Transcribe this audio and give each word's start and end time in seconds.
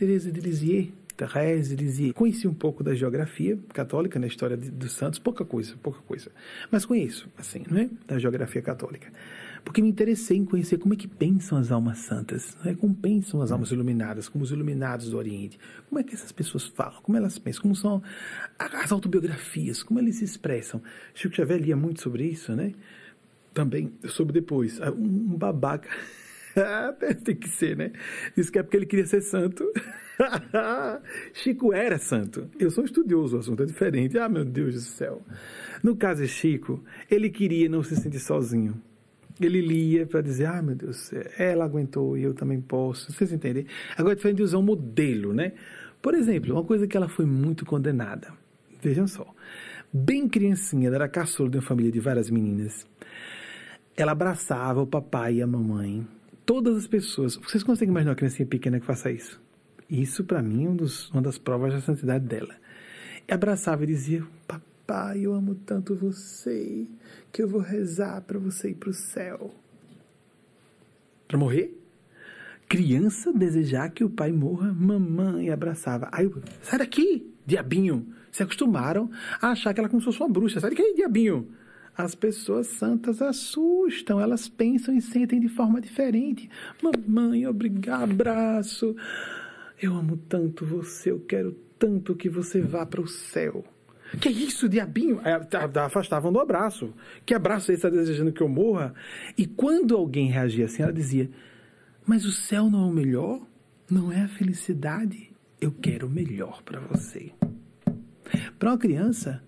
Teresa 0.00 0.32
de 0.32 0.40
Lisieux, 0.40 0.88
Thérèse 1.14 1.68
de 1.68 1.76
Lisieux. 1.76 2.14
Conheci 2.14 2.48
um 2.48 2.54
pouco 2.54 2.82
da 2.82 2.94
geografia 2.94 3.58
católica, 3.74 4.18
na 4.18 4.26
história 4.26 4.56
de, 4.56 4.70
dos 4.70 4.92
santos, 4.92 5.18
pouca 5.18 5.44
coisa, 5.44 5.74
pouca 5.82 6.00
coisa. 6.00 6.30
Mas 6.70 6.86
conheço, 6.86 7.28
assim, 7.36 7.64
não 7.70 7.82
é? 7.82 7.90
Da 8.06 8.18
geografia 8.18 8.62
católica. 8.62 9.12
Porque 9.62 9.82
me 9.82 9.90
interessei 9.90 10.38
em 10.38 10.44
conhecer 10.46 10.78
como 10.78 10.94
é 10.94 10.96
que 10.96 11.06
pensam 11.06 11.58
as 11.58 11.70
almas 11.70 11.98
santas, 11.98 12.56
não 12.64 12.72
é? 12.72 12.74
como 12.74 12.94
pensam 12.94 13.42
as 13.42 13.52
almas 13.52 13.72
iluminadas, 13.72 14.26
como 14.26 14.42
os 14.42 14.50
iluminados 14.50 15.10
do 15.10 15.18
Oriente, 15.18 15.58
como 15.86 16.00
é 16.00 16.02
que 16.02 16.14
essas 16.14 16.32
pessoas 16.32 16.64
falam, 16.64 17.02
como 17.02 17.18
elas 17.18 17.38
pensam, 17.38 17.60
como 17.60 17.76
são 17.76 18.02
as 18.58 18.90
autobiografias, 18.90 19.82
como 19.82 20.00
eles 20.00 20.16
se 20.16 20.24
expressam. 20.24 20.80
Chico 21.12 21.34
Xavier 21.34 21.60
lia 21.60 21.76
muito 21.76 22.00
sobre 22.00 22.24
isso, 22.24 22.56
né? 22.56 22.72
Também, 23.52 23.92
soube 24.06 24.32
depois, 24.32 24.80
um 24.80 25.36
babaca 25.36 25.90
Tem 27.24 27.36
que 27.36 27.48
ser, 27.48 27.76
né? 27.76 27.92
Isso 28.36 28.50
que 28.50 28.58
é 28.58 28.62
porque 28.62 28.76
ele 28.76 28.86
queria 28.86 29.06
ser 29.06 29.20
santo. 29.20 29.64
Chico 31.32 31.72
era 31.72 31.98
santo. 31.98 32.48
Eu 32.58 32.70
sou 32.70 32.84
estudioso, 32.84 33.36
o 33.36 33.40
assunto 33.40 33.62
é 33.62 33.66
diferente. 33.66 34.18
Ah, 34.18 34.28
meu 34.28 34.44
Deus 34.44 34.74
do 34.74 34.80
céu. 34.80 35.22
No 35.82 35.96
caso 35.96 36.22
de 36.22 36.28
Chico, 36.28 36.82
ele 37.10 37.30
queria 37.30 37.68
não 37.68 37.82
se 37.82 37.96
sentir 37.96 38.20
sozinho. 38.20 38.80
Ele 39.40 39.60
lia 39.60 40.06
para 40.06 40.20
dizer, 40.20 40.46
ah, 40.46 40.60
meu 40.60 40.74
Deus, 40.74 41.10
ela 41.38 41.64
aguentou 41.64 42.16
e 42.16 42.22
eu 42.22 42.34
também 42.34 42.60
posso. 42.60 43.10
Vocês 43.10 43.32
entendem? 43.32 43.66
Agora 43.96 44.12
é 44.12 44.16
diferente 44.16 44.36
de 44.36 44.42
usar 44.42 44.58
um 44.58 44.62
modelo, 44.62 45.32
né? 45.32 45.52
Por 46.02 46.14
exemplo, 46.14 46.52
uma 46.52 46.64
coisa 46.64 46.86
que 46.86 46.96
ela 46.96 47.08
foi 47.08 47.24
muito 47.24 47.64
condenada. 47.64 48.32
Vejam 48.82 49.06
só. 49.06 49.26
Bem 49.92 50.28
criancinha, 50.28 50.88
ela 50.88 50.96
era 50.96 51.08
caçula 51.08 51.48
de 51.48 51.56
uma 51.56 51.62
família 51.62 51.90
de 51.90 52.00
várias 52.00 52.30
meninas. 52.30 52.86
Ela 53.96 54.12
abraçava 54.12 54.82
o 54.82 54.86
papai 54.86 55.36
e 55.36 55.42
a 55.42 55.46
mamãe 55.46 56.06
todas 56.50 56.76
as 56.76 56.88
pessoas. 56.88 57.36
Vocês 57.36 57.62
conseguem 57.62 57.92
imaginar 57.92 58.10
uma 58.10 58.16
criancinha 58.16 58.44
pequena 58.44 58.80
que 58.80 58.84
faça 58.84 59.08
isso? 59.08 59.40
Isso, 59.88 60.24
para 60.24 60.42
mim, 60.42 60.66
é 60.66 60.68
um 60.68 60.74
dos, 60.74 61.08
uma 61.12 61.22
das 61.22 61.38
provas 61.38 61.72
da 61.72 61.80
santidade 61.80 62.26
dela. 62.26 62.52
E 63.28 63.32
abraçava 63.32 63.84
e 63.84 63.86
dizia: 63.86 64.26
Papai, 64.48 65.20
eu 65.20 65.32
amo 65.32 65.54
tanto 65.54 65.94
você 65.94 66.88
que 67.30 67.40
eu 67.40 67.46
vou 67.46 67.60
rezar 67.60 68.20
para 68.22 68.36
você 68.36 68.70
ir 68.70 68.74
para 68.74 68.90
o 68.90 68.92
céu. 68.92 69.54
Para 71.28 71.38
morrer? 71.38 71.72
Criança 72.68 73.32
desejar 73.32 73.88
que 73.90 74.02
o 74.02 74.10
pai 74.10 74.32
morra, 74.32 74.72
mamãe 74.72 75.50
abraçava. 75.50 76.08
Aí 76.10 76.24
eu, 76.24 76.42
sai 76.62 76.80
daqui, 76.80 77.32
diabinho. 77.46 78.08
Se 78.32 78.42
acostumaram 78.42 79.08
a 79.40 79.50
achar 79.50 79.72
que 79.72 79.78
ela 79.78 79.86
é 79.86 79.90
como 79.90 80.00
se 80.00 80.06
fosse 80.06 80.18
uma 80.18 80.28
bruxa. 80.28 80.58
Sai 80.58 80.70
daqui, 80.70 80.94
diabinho. 80.94 81.48
As 81.96 82.14
pessoas 82.14 82.66
santas 82.66 83.20
assustam, 83.20 84.20
elas 84.20 84.48
pensam 84.48 84.94
e 84.96 85.02
sentem 85.02 85.40
de 85.40 85.48
forma 85.48 85.80
diferente. 85.80 86.48
Mamãe, 86.82 87.46
obrigado, 87.46 88.12
abraço. 88.12 88.96
Eu 89.80 89.94
amo 89.96 90.16
tanto 90.16 90.64
você, 90.64 91.10
eu 91.10 91.20
quero 91.20 91.52
tanto 91.78 92.14
que 92.14 92.28
você 92.28 92.60
vá 92.60 92.84
para 92.84 93.00
o 93.00 93.08
céu. 93.08 93.64
Que 94.20 94.28
isso, 94.28 94.68
diabinho? 94.68 95.20
É, 95.24 95.38
tá, 95.38 95.68
tá, 95.68 95.86
afastavam 95.86 96.32
do 96.32 96.40
abraço. 96.40 96.92
Que 97.24 97.32
abraço 97.32 97.70
é 97.70 97.74
esse? 97.74 97.86
Está 97.86 97.88
desejando 97.88 98.32
que 98.32 98.42
eu 98.42 98.48
morra? 98.48 98.92
E 99.38 99.46
quando 99.46 99.96
alguém 99.96 100.28
reagia 100.30 100.64
assim, 100.64 100.82
ela 100.82 100.92
dizia: 100.92 101.30
Mas 102.04 102.24
o 102.24 102.32
céu 102.32 102.68
não 102.68 102.82
é 102.82 102.90
o 102.90 102.92
melhor? 102.92 103.40
Não 103.90 104.10
é 104.10 104.22
a 104.22 104.28
felicidade? 104.28 105.30
Eu 105.60 105.72
quero 105.72 106.06
o 106.06 106.10
melhor 106.10 106.62
para 106.62 106.80
você. 106.80 107.32
Para 108.58 108.70
uma 108.70 108.78
criança, 108.78 109.42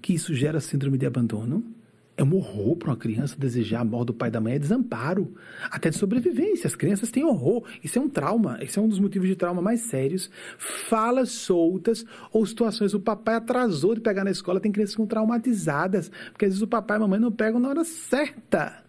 que 0.00 0.14
isso 0.14 0.34
gera 0.34 0.60
síndrome 0.60 0.96
de 0.96 1.06
abandono, 1.06 1.73
é 2.16 2.22
um 2.22 2.36
horror 2.36 2.76
para 2.76 2.90
uma 2.90 2.96
criança 2.96 3.34
desejar 3.36 3.80
a 3.80 3.84
morte 3.84 4.08
do 4.08 4.14
pai 4.14 4.28
e 4.28 4.32
da 4.32 4.40
mãe, 4.40 4.54
é 4.54 4.58
desamparo, 4.58 5.34
até 5.68 5.90
de 5.90 5.96
sobrevivência. 5.96 6.68
As 6.68 6.76
crianças 6.76 7.10
têm 7.10 7.24
horror. 7.24 7.64
Isso 7.82 7.98
é 7.98 8.02
um 8.02 8.08
trauma. 8.08 8.58
Isso 8.62 8.78
é 8.78 8.82
um 8.82 8.88
dos 8.88 9.00
motivos 9.00 9.28
de 9.28 9.34
trauma 9.34 9.60
mais 9.60 9.80
sérios. 9.80 10.30
Falas 10.56 11.30
soltas 11.30 12.04
ou 12.32 12.46
situações. 12.46 12.94
O 12.94 13.00
papai 13.00 13.34
atrasou 13.34 13.94
de 13.94 14.00
pegar 14.00 14.22
na 14.22 14.30
escola, 14.30 14.60
tem 14.60 14.70
crianças 14.70 14.94
que 14.94 15.00
são 15.00 15.06
traumatizadas, 15.06 16.10
porque 16.30 16.44
às 16.44 16.52
vezes 16.52 16.62
o 16.62 16.68
papai 16.68 16.96
e 16.96 16.98
a 16.98 17.00
mamãe 17.00 17.18
não 17.18 17.32
pegam 17.32 17.58
na 17.58 17.68
hora 17.68 17.84
certa. 17.84 18.84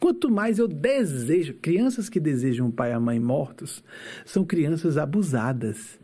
Quanto 0.00 0.30
mais 0.30 0.58
eu 0.58 0.68
desejo, 0.68 1.54
crianças 1.54 2.08
que 2.08 2.20
desejam 2.20 2.68
o 2.68 2.72
pai 2.72 2.90
e 2.90 2.94
a 2.94 3.00
mãe 3.00 3.20
mortos 3.20 3.82
são 4.24 4.44
crianças 4.44 4.96
abusadas. 4.96 5.98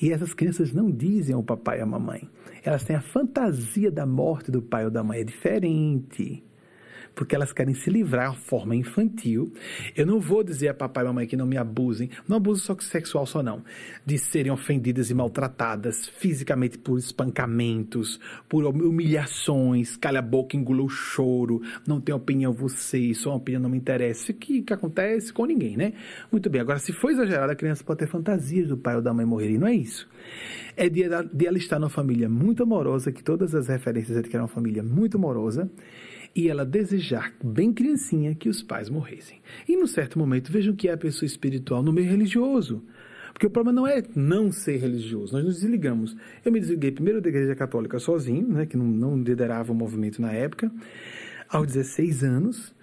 E 0.00 0.12
essas 0.12 0.34
crianças 0.34 0.72
não 0.72 0.90
dizem 0.90 1.34
ao 1.34 1.42
papai 1.42 1.78
e 1.78 1.82
à 1.82 1.86
mamãe. 1.86 2.28
Elas 2.64 2.84
têm 2.84 2.96
a 2.96 3.00
fantasia 3.00 3.90
da 3.90 4.06
morte 4.06 4.50
do 4.50 4.62
pai 4.62 4.84
ou 4.84 4.90
da 4.90 5.02
mãe. 5.02 5.20
É 5.20 5.24
diferente 5.24 6.42
porque 7.14 7.34
elas 7.34 7.52
querem 7.52 7.74
se 7.74 7.90
livrar 7.90 8.32
de 8.32 8.38
forma 8.38 8.74
infantil. 8.74 9.52
Eu 9.96 10.06
não 10.06 10.20
vou 10.20 10.42
dizer 10.42 10.68
a 10.68 10.74
papai 10.74 11.04
e 11.04 11.06
mamãe 11.06 11.26
que 11.26 11.36
não 11.36 11.46
me 11.46 11.56
abusem, 11.56 12.10
não 12.28 12.36
abuso 12.36 12.62
só 12.62 12.76
sexual 12.80 13.26
só 13.26 13.42
não, 13.42 13.62
de 14.04 14.18
serem 14.18 14.52
ofendidas 14.52 15.10
e 15.10 15.14
maltratadas 15.14 16.08
fisicamente 16.08 16.78
por 16.78 16.98
espancamentos, 16.98 18.18
por 18.48 18.64
humilhações, 18.64 19.96
calha 19.96 20.18
a 20.18 20.22
boca, 20.22 20.56
engula 20.56 20.82
o 20.82 20.88
choro, 20.88 21.62
não 21.86 22.00
tem 22.00 22.14
opinião 22.14 22.52
você, 22.52 23.14
sua 23.14 23.34
opinião 23.34 23.62
não 23.62 23.70
me 23.70 23.78
interessa, 23.78 24.32
o 24.32 24.34
que, 24.34 24.62
que 24.62 24.72
acontece 24.72 25.32
com 25.32 25.44
ninguém, 25.46 25.76
né? 25.76 25.92
Muito 26.30 26.48
bem, 26.50 26.60
agora 26.60 26.78
se 26.78 26.92
for 26.92 27.10
exagerado, 27.10 27.52
a 27.52 27.56
criança 27.56 27.84
pode 27.84 28.00
ter 28.00 28.06
fantasias 28.06 28.68
do 28.68 28.76
pai 28.76 28.96
ou 28.96 29.02
da 29.02 29.12
mãe 29.12 29.24
morrerem, 29.24 29.58
não 29.58 29.66
é 29.66 29.74
isso. 29.74 30.08
É 30.76 30.88
de, 30.88 31.02
de 31.32 31.46
ela 31.46 31.58
estar 31.58 31.78
numa 31.78 31.90
família 31.90 32.28
muito 32.28 32.62
amorosa, 32.62 33.12
que 33.12 33.22
todas 33.22 33.54
as 33.54 33.68
referências 33.68 34.16
é 34.16 34.22
de 34.22 34.28
que 34.28 34.36
era 34.36 34.42
uma 34.42 34.48
família 34.48 34.82
muito 34.82 35.16
amorosa, 35.16 35.70
e 36.34 36.48
ela 36.48 36.64
desejar, 36.64 37.32
bem 37.42 37.72
criancinha, 37.72 38.34
que 38.34 38.48
os 38.48 38.62
pais 38.62 38.88
morressem. 38.88 39.40
E 39.68 39.76
num 39.76 39.86
certo 39.86 40.18
momento, 40.18 40.50
vejam 40.50 40.74
que 40.74 40.88
é 40.88 40.92
a 40.92 40.96
pessoa 40.96 41.26
espiritual 41.26 41.82
no 41.82 41.92
meio 41.92 42.10
religioso. 42.10 42.82
Porque 43.32 43.46
o 43.46 43.50
problema 43.50 43.80
não 43.80 43.86
é 43.86 44.02
não 44.14 44.52
ser 44.52 44.76
religioso, 44.76 45.32
nós 45.32 45.44
nos 45.44 45.60
desligamos. 45.60 46.16
Eu 46.44 46.52
me 46.52 46.60
desliguei 46.60 46.92
primeiro 46.92 47.20
da 47.20 47.28
igreja 47.28 47.54
católica 47.54 47.98
sozinho, 47.98 48.46
né, 48.46 48.66
que 48.66 48.76
não, 48.76 48.86
não 48.86 49.16
liderava 49.16 49.72
o 49.72 49.74
movimento 49.74 50.20
na 50.20 50.32
época, 50.32 50.70
aos 51.48 51.66
16 51.66 52.24
anos. 52.24 52.74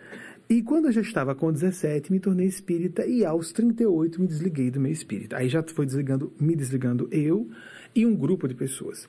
E 0.51 0.63
quando 0.63 0.85
eu 0.85 0.91
já 0.91 1.01
estava 1.01 1.35
com 1.35 1.51
17, 1.51 2.11
me 2.11 2.19
tornei 2.19 2.47
espírita 2.47 3.05
e 3.05 3.23
aos 3.23 3.51
38 3.51 4.19
me 4.19 4.25
desliguei 4.25 4.71
do 4.71 4.79
meio 4.79 4.93
espírita. 4.93 5.37
Aí 5.37 5.47
já 5.47 5.61
foi 5.61 5.85
desligando, 5.85 6.33
me 6.39 6.55
desligando 6.55 7.07
eu 7.11 7.47
e 7.93 8.03
um 8.03 8.15
grupo 8.15 8.47
de 8.47 8.55
pessoas. 8.55 9.07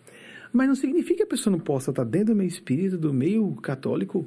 Mas 0.52 0.68
não 0.68 0.74
significa 0.74 1.16
que 1.16 1.22
a 1.22 1.26
pessoa 1.26 1.50
não 1.50 1.58
possa 1.58 1.92
estar 1.92 2.04
dentro 2.04 2.34
do 2.34 2.36
meio 2.36 2.48
espírita, 2.48 2.98
do 2.98 3.10
meio 3.10 3.54
católico, 3.54 4.26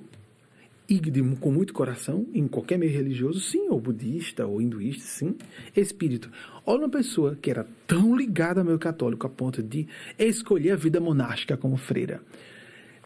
e 0.89 0.99
de, 0.99 1.21
com 1.35 1.51
muito 1.51 1.71
coração, 1.71 2.25
em 2.33 2.47
qualquer 2.47 2.79
meio 2.79 2.91
religioso, 2.91 3.39
sim, 3.39 3.69
ou 3.69 3.79
budista, 3.79 4.47
ou 4.47 4.59
hinduísta, 4.59 5.03
sim, 5.03 5.35
espírito. 5.75 6.31
Olha 6.65 6.79
uma 6.79 6.89
pessoa 6.89 7.37
que 7.39 7.51
era 7.51 7.67
tão 7.85 8.15
ligada 8.15 8.61
ao 8.61 8.65
meio 8.65 8.79
católico 8.79 9.27
a 9.27 9.29
ponto 9.29 9.61
de 9.61 9.87
escolher 10.17 10.71
a 10.71 10.75
vida 10.75 10.99
monástica 10.99 11.55
como 11.55 11.77
freira. 11.77 12.21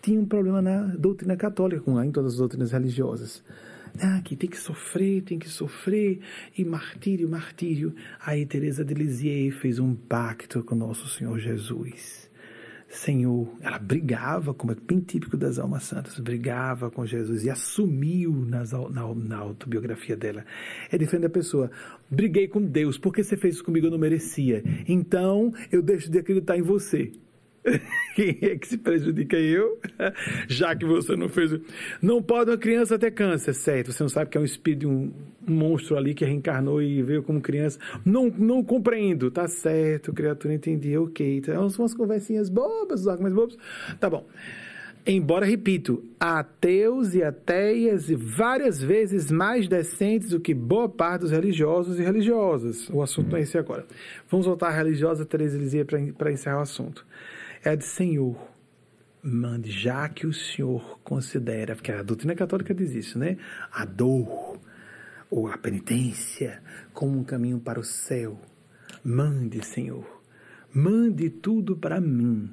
Tinha 0.01 0.17
um 0.17 0.25
problema 0.25 0.61
na 0.61 0.83
doutrina 0.95 1.35
católica, 1.35 1.81
como 1.81 2.01
em 2.01 2.09
todas 2.09 2.33
as 2.33 2.39
doutrinas 2.39 2.71
religiosas. 2.71 3.43
Ah, 4.01 4.21
que 4.23 4.35
tem 4.35 4.49
que 4.49 4.57
sofrer, 4.57 5.23
tem 5.23 5.39
que 5.39 5.49
sofrer, 5.49 6.19
e 6.57 6.63
martírio, 6.63 7.29
martírio. 7.29 7.93
Aí 8.19 8.45
Teresa 8.45 8.83
de 8.83 8.93
Lisieux 8.93 9.51
fez 9.59 9.79
um 9.79 9.95
pacto 9.95 10.63
com 10.63 10.75
nosso 10.75 11.07
Senhor 11.07 11.37
Jesus 11.39 12.27
Senhor, 12.89 13.53
ela 13.61 13.77
brigava, 13.77 14.53
como 14.53 14.71
é 14.71 14.75
bem 14.75 15.01
típico 15.01 15.35
das 15.35 15.59
almas 15.59 15.83
santas, 15.83 16.17
brigava 16.19 16.89
com 16.89 17.05
Jesus 17.05 17.43
e 17.43 17.49
assumiu 17.49 18.31
nas, 18.31 18.71
na, 18.71 19.13
na 19.13 19.37
autobiografia 19.37 20.15
dela. 20.15 20.45
É 20.89 20.97
diferente 20.97 21.23
da 21.23 21.29
pessoa, 21.29 21.69
briguei 22.09 22.47
com 22.47 22.61
Deus, 22.61 22.97
porque 22.97 23.23
você 23.23 23.35
fez 23.35 23.55
isso 23.55 23.63
comigo, 23.63 23.87
eu 23.87 23.91
não 23.91 23.97
merecia. 23.97 24.63
Então, 24.87 25.53
eu 25.69 25.81
deixo 25.81 26.09
de 26.09 26.19
acreditar 26.19 26.57
em 26.57 26.61
você. 26.61 27.11
Quem 28.15 28.37
é 28.41 28.57
que 28.57 28.67
se 28.67 28.77
prejudica 28.77 29.37
eu? 29.37 29.79
Já 30.47 30.75
que 30.75 30.85
você 30.85 31.15
não 31.15 31.29
fez. 31.29 31.59
Não 32.01 32.21
pode 32.21 32.51
uma 32.51 32.57
criança 32.57 32.97
ter 32.97 33.11
câncer, 33.11 33.53
certo? 33.53 33.91
Você 33.91 34.03
não 34.03 34.09
sabe 34.09 34.29
que 34.29 34.37
é 34.37 34.41
um 34.41 34.45
espírito, 34.45 34.87
um, 34.87 35.11
um 35.47 35.53
monstro 35.53 35.97
ali 35.97 36.13
que 36.13 36.25
reencarnou 36.25 36.81
e 36.81 37.01
veio 37.03 37.23
como 37.23 37.41
criança. 37.41 37.79
Não, 38.05 38.29
não 38.29 38.63
compreendo. 38.63 39.29
Tá 39.29 39.47
certo, 39.47 40.13
criatura, 40.13 40.53
entendi, 40.53 40.97
ok. 40.97 41.37
Então, 41.37 41.67
umas 41.67 41.93
conversinhas 41.93 42.49
bobas, 42.49 43.01
os 43.01 43.07
argumentos 43.07 43.37
bobos. 43.37 43.57
Tá 43.99 44.09
bom. 44.09 44.25
Embora, 45.09 45.45
repito, 45.45 46.03
ateus 46.19 47.15
e 47.15 47.23
ateias 47.23 48.09
várias 48.09 48.81
vezes 48.81 49.31
mais 49.31 49.65
decentes 49.65 50.31
do 50.31 50.39
que 50.39 50.53
boa 50.53 50.89
parte 50.89 51.21
dos 51.21 51.31
religiosos 51.31 51.97
e 51.97 52.03
religiosas. 52.03 52.89
O 52.89 53.01
assunto 53.01 53.33
é 53.37 53.41
esse 53.41 53.57
agora. 53.57 53.85
Vamos 54.29 54.45
voltar 54.45 54.67
à 54.67 54.71
religiosa 54.71 55.25
Teresa 55.25 55.57
Lizia 55.57 55.85
para 55.85 56.29
encerrar 56.29 56.57
o 56.57 56.61
assunto 56.61 57.05
de 57.75 57.85
Senhor, 57.85 58.37
mande, 59.21 59.71
já 59.71 60.07
que 60.07 60.25
o 60.25 60.33
Senhor 60.33 60.99
considera, 61.03 61.75
porque 61.75 61.91
a 61.91 62.03
doutrina 62.03 62.35
católica 62.35 62.73
diz 62.73 62.93
isso, 62.93 63.19
né? 63.19 63.37
A 63.71 63.85
dor 63.85 64.59
ou 65.29 65.47
a 65.47 65.57
penitência 65.57 66.61
como 66.93 67.17
um 67.17 67.23
caminho 67.23 67.59
para 67.59 67.79
o 67.79 67.83
céu. 67.83 68.39
Mande, 69.03 69.63
Senhor, 69.65 70.05
mande 70.73 71.29
tudo 71.29 71.75
para 71.75 71.99
mim, 71.99 72.49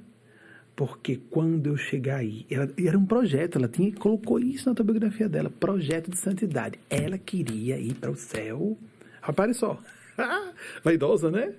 porque 0.75 1.17
quando 1.31 1.69
eu 1.69 1.76
chegar 1.76 2.17
aí, 2.17 2.46
ela, 2.50 2.69
era 2.78 2.99
um 2.99 3.06
projeto, 3.06 3.58
ela 3.58 3.69
tinha 3.69 3.93
colocou 3.93 4.38
isso 4.38 4.67
na 4.67 4.72
autobiografia 4.72 5.28
dela, 5.28 5.50
projeto 5.50 6.10
de 6.10 6.19
santidade. 6.19 6.78
Ela 6.90 7.19
queria 7.19 7.78
ir 7.78 7.94
para 7.94 8.10
o 8.10 8.17
céu. 8.17 8.76
Rapaz, 9.20 9.56
só. 9.56 9.81
Vaidosa, 10.82 11.31
né? 11.31 11.55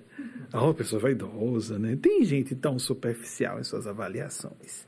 Oh, 0.52 0.72
pessoa 0.72 1.00
vaidosa, 1.00 1.78
né? 1.78 1.96
Tem 1.96 2.24
gente 2.24 2.54
tão 2.54 2.78
superficial 2.78 3.60
em 3.60 3.64
suas 3.64 3.86
avaliações. 3.86 4.86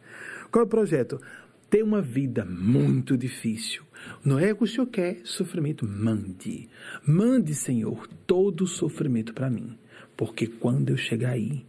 Qual 0.51 0.63
é 0.63 0.67
o 0.67 0.69
projeto? 0.69 1.21
Ter 1.69 1.83
uma 1.83 2.01
vida 2.01 2.45
muito 2.45 3.17
difícil. 3.17 3.83
Não 4.25 4.39
é 4.39 4.53
o 4.53 4.57
que 4.57 4.65
o 4.65 4.67
Senhor 4.67 4.87
quer, 4.87 5.21
sofrimento, 5.25 5.87
mande. 5.87 6.69
Mande, 7.07 7.55
Senhor, 7.55 8.07
todo 8.27 8.63
o 8.63 8.67
sofrimento 8.67 9.35
para 9.35 9.51
mim. 9.51 9.79
Porque 10.17 10.47
quando 10.47 10.91
eu 10.91 10.97
chegar 10.97 11.33
aí, 11.33 11.67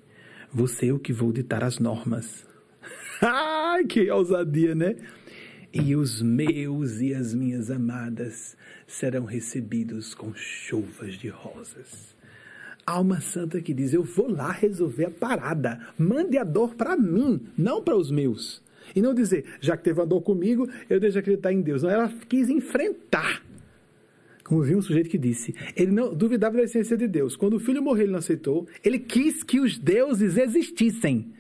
você 0.54 0.88
é 0.88 0.94
o 0.94 1.00
que 1.00 1.12
vou 1.12 1.32
ditar 1.32 1.64
as 1.64 1.80
normas. 1.80 2.48
Ai, 3.22 3.84
que 3.86 4.10
ousadia, 4.10 4.74
né? 4.74 4.96
E 5.72 5.96
os 5.96 6.22
meus 6.22 7.00
e 7.00 7.14
as 7.14 7.34
minhas 7.34 7.70
amadas 7.70 8.58
serão 8.88 9.26
recebidos 9.26 10.16
com 10.16 10.34
chuvas 10.34 11.14
de 11.14 11.28
rosas. 11.28 12.16
Alma 12.86 13.22
santa 13.22 13.62
que 13.62 13.72
diz: 13.72 13.94
Eu 13.94 14.04
vou 14.04 14.32
lá 14.32 14.52
resolver 14.52 15.06
a 15.06 15.12
parada. 15.12 15.80
Mande 15.96 16.40
a 16.40 16.44
dor 16.44 16.74
para 16.74 16.98
mim, 16.98 17.40
não 17.56 17.84
para 17.84 17.96
os 17.96 18.10
meus. 18.10 18.64
E 18.96 19.02
não 19.02 19.14
dizer, 19.14 19.46
já 19.62 19.78
que 19.78 19.84
teve 19.84 20.00
uma 20.00 20.08
dor 20.08 20.22
comigo, 20.22 20.68
eu 20.90 21.00
deixo 21.00 21.14
de 21.14 21.20
acreditar 21.20 21.54
em 21.54 21.62
Deus. 21.62 21.84
Não, 21.84 21.90
ela 21.92 22.12
quis 22.28 22.50
enfrentar. 22.50 23.44
Como 24.44 24.64
viu 24.64 24.80
um 24.80 24.82
sujeito 24.82 25.12
que 25.12 25.18
disse, 25.20 25.54
ele 25.76 25.92
não 25.92 26.16
duvidava 26.16 26.58
da 26.58 26.64
essência 26.64 26.98
de 26.98 27.08
Deus. 27.08 27.36
Quando 27.36 27.54
o 27.54 27.60
filho 27.60 27.84
morreu, 27.84 28.06
ele 28.06 28.12
não 28.12 28.18
aceitou. 28.18 28.68
Ele 28.84 28.98
quis 28.98 29.44
que 29.44 29.60
os 29.60 29.78
deuses 29.78 30.36
existissem 30.36 31.32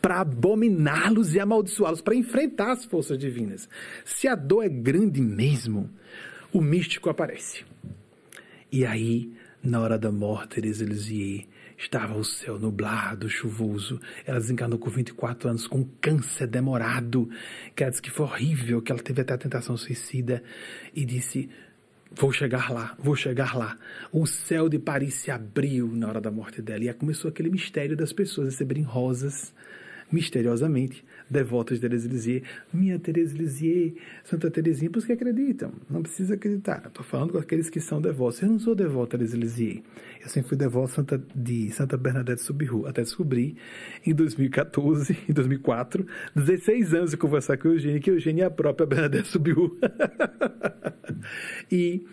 para 0.00 0.20
abominá-los 0.20 1.34
e 1.34 1.40
amaldiçoá-los, 1.40 2.00
para 2.00 2.14
enfrentar 2.14 2.72
as 2.72 2.84
forças 2.84 3.18
divinas. 3.18 3.68
Se 4.04 4.26
a 4.28 4.34
dor 4.34 4.64
é 4.64 4.68
grande 4.68 5.20
mesmo, 5.20 5.90
o 6.52 6.60
místico 6.60 7.10
aparece. 7.10 7.64
E 8.72 8.84
aí, 8.86 9.32
na 9.62 9.80
hora 9.80 9.98
da 9.98 10.10
morte, 10.10 10.56
Teresa 10.56 10.84
Lisieux 10.84 11.46
Estava 11.80 12.14
o 12.14 12.22
céu 12.22 12.58
nublado, 12.58 13.26
chuvoso. 13.26 13.98
Ela 14.26 14.38
desencarnou 14.38 14.78
com 14.78 14.90
24 14.90 15.48
anos 15.48 15.66
com 15.66 15.82
câncer 15.98 16.46
demorado. 16.46 17.26
Que 17.74 17.82
ela 17.82 17.90
disse 17.90 18.02
que 18.02 18.10
foi 18.10 18.26
horrível, 18.26 18.82
que 18.82 18.92
ela 18.92 19.00
teve 19.00 19.22
até 19.22 19.32
a 19.32 19.38
tentação 19.38 19.78
suicida. 19.78 20.42
E 20.94 21.06
disse: 21.06 21.48
Vou 22.12 22.30
chegar 22.32 22.70
lá, 22.70 22.94
vou 22.98 23.16
chegar 23.16 23.56
lá. 23.56 23.78
O 24.12 24.26
céu 24.26 24.68
de 24.68 24.78
Paris 24.78 25.14
se 25.14 25.30
abriu 25.30 25.88
na 25.88 26.06
hora 26.06 26.20
da 26.20 26.30
morte 26.30 26.60
dela. 26.60 26.84
E 26.84 26.92
começou 26.92 27.30
aquele 27.30 27.48
mistério 27.48 27.96
das 27.96 28.12
pessoas 28.12 28.48
receberem 28.48 28.82
rosas 28.82 29.54
misteriosamente 30.10 31.04
devotas 31.28 31.78
de 31.78 31.82
Teresa 31.82 32.08
Lisieux. 32.08 32.42
Minha 32.72 32.98
Teresa 32.98 33.36
Lisieux, 33.36 33.94
Santa 34.24 34.50
Teresinha, 34.50 34.90
os 34.94 35.04
que 35.04 35.12
acreditam. 35.12 35.72
Não 35.88 36.02
precisa 36.02 36.34
acreditar. 36.34 36.84
Estou 36.86 37.04
falando 37.04 37.32
com 37.32 37.38
aqueles 37.38 37.70
que 37.70 37.80
são 37.80 38.00
devotos. 38.00 38.42
Eu 38.42 38.48
não 38.48 38.58
sou 38.58 38.74
devoto 38.74 39.16
a 39.16 39.18
Teresa 39.18 39.36
Lisieux. 39.36 39.82
Eu 40.20 40.28
sempre 40.28 40.48
fui 40.48 40.58
devoto 40.58 40.92
Santa, 40.92 41.22
de 41.34 41.70
Santa 41.70 41.96
Bernadette 41.96 42.42
Subiru, 42.42 42.86
até 42.86 43.02
descobri 43.02 43.56
em 44.04 44.14
2014, 44.14 45.16
em 45.28 45.32
2004, 45.32 46.06
16 46.34 46.94
anos 46.94 47.10
de 47.10 47.16
conversar 47.16 47.56
com 47.56 47.68
o 47.68 47.72
Eugênio, 47.72 48.00
que 48.00 48.10
Eugênio 48.10 48.42
é 48.42 48.46
a 48.46 48.50
própria 48.50 48.86
Bernadette 48.86 49.28
Subiru. 49.28 49.78
e 51.70 52.04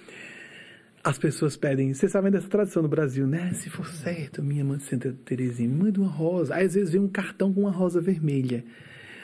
as 1.07 1.17
pessoas 1.17 1.55
pedem, 1.55 1.93
vocês 1.93 2.11
sabem 2.11 2.29
dessa 2.29 2.49
tradição 2.49 2.83
no 2.83 2.89
Brasil, 2.89 3.25
né? 3.25 3.53
Se 3.53 3.69
for 3.69 3.87
certo, 3.87 4.43
minha 4.43 4.65
mãe 4.65 4.77
de 4.77 4.83
Santa 4.83 5.15
Teresinha, 5.23 5.69
me 5.69 5.85
manda 5.85 6.01
uma 6.01 6.09
rosa. 6.09 6.53
Aí 6.53 6.65
às 6.65 6.73
vezes 6.73 6.91
vem 6.91 6.99
um 6.99 7.07
cartão 7.07 7.53
com 7.53 7.61
uma 7.61 7.71
rosa 7.71 8.01
vermelha. 8.01 8.65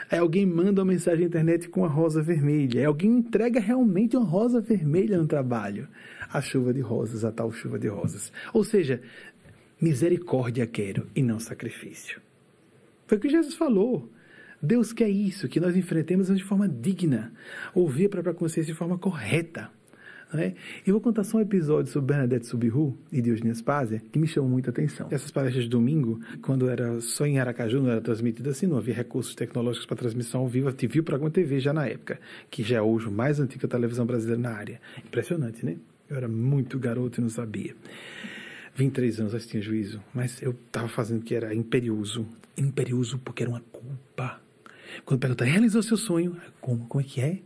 Aí 0.10 0.18
alguém 0.18 0.46
manda 0.46 0.82
uma 0.82 0.94
mensagem 0.94 1.24
na 1.24 1.28
internet 1.28 1.68
com 1.68 1.82
uma 1.82 1.90
rosa 1.90 2.22
vermelha. 2.22 2.80
Aí 2.80 2.86
alguém 2.86 3.18
entrega 3.18 3.60
realmente 3.60 4.16
uma 4.16 4.26
rosa 4.26 4.62
vermelha 4.62 5.18
no 5.18 5.28
trabalho. 5.28 5.90
A 6.32 6.40
chuva 6.40 6.74
de 6.74 6.80
rosas, 6.80 7.26
a 7.26 7.34
tal 7.34 7.52
chuva 7.52 7.78
de 7.78 7.90
rosas. 7.90 8.32
Ou 8.54 8.64
seja, 8.64 9.02
misericórdia 9.82 10.66
quero 10.66 11.08
e 11.14 11.22
não 11.22 11.38
sacrifício. 11.38 12.22
Foi 13.08 13.18
o 13.18 13.22
que 13.22 13.28
Jesus 13.28 13.56
falou. 13.56 14.10
Deus 14.62 14.94
quer 14.94 15.10
isso, 15.10 15.50
que 15.50 15.60
nós 15.60 15.76
enfrentemos 15.76 16.30
de 16.30 16.44
forma 16.46 16.66
digna, 16.66 17.34
ouvir 17.76 18.06
a 18.06 18.10
própria 18.10 18.34
consciência 18.34 18.72
de 18.72 18.80
forma 18.80 18.98
correta. 18.98 19.70
Né? 20.34 20.56
E 20.86 20.92
vou 20.92 21.00
contar 21.00 21.24
só 21.24 21.38
um 21.38 21.42
episódio 21.42 21.92
sobre 21.92 22.14
Bernadette 22.14 22.48
Subiru 22.48 22.98
e 23.12 23.22
Diogênio 23.22 23.54
Spásia 23.54 24.02
que 24.12 24.18
me 24.18 24.28
chamou 24.28 24.50
muita 24.50 24.72
atenção. 24.72 25.08
Essas 25.12 25.30
palestras 25.30 25.66
de 25.66 25.70
domingo, 25.70 26.20
quando 26.42 26.68
era 26.70 27.00
só 27.02 27.26
em 27.26 27.40
Aracaju, 27.40 27.82
não 27.82 27.92
era 27.92 28.02
transmitida 28.02 28.50
assim, 28.50 28.66
não 28.66 28.78
havia 28.78 28.96
recursos 28.96 29.36
tecnológicos 29.36 29.86
para 29.86 29.96
transmissão 29.96 30.42
ao 30.42 30.48
vivo, 30.48 30.72
TV 30.74 31.02
o 31.02 31.04
programa 31.04 31.30
TV 31.30 31.60
já 31.60 31.72
na 31.72 31.88
época, 31.88 32.20
que 32.50 32.64
já 32.64 32.78
é 32.78 32.82
hoje 32.82 33.08
o 33.08 33.12
mais 33.12 33.40
antigo 33.40 33.62
da 33.62 33.68
televisão 33.68 34.06
brasileira 34.06 34.42
na 34.42 34.52
área. 34.52 34.82
Impressionante, 35.06 35.64
né? 35.64 35.78
Eu 36.10 36.18
era 36.18 36.28
muito 36.28 36.80
garoto 36.80 37.20
e 37.20 37.22
não 37.22 37.30
sabia. 37.30 37.76
23 38.76 39.20
anos, 39.20 39.34
já 39.34 39.40
tinha 39.40 39.62
juízo, 39.62 40.02
mas 40.14 40.42
eu 40.42 40.52
estava 40.52 40.88
fazendo 40.88 41.24
que 41.24 41.36
era 41.36 41.54
imperioso. 41.54 42.26
Imperioso 42.58 43.20
porque 43.20 43.44
era 43.44 43.52
uma 43.52 43.62
culpa. 43.72 44.42
Quando 45.06 45.20
perguntaram, 45.20 45.52
realizou 45.52 45.84
seu 45.84 45.98
sonho? 45.98 46.38
Como, 46.60 46.86
como 46.88 47.04
é 47.04 47.08
que 47.08 47.22
é? 47.22 47.40